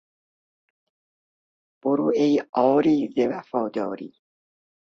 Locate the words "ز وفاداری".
3.15-4.13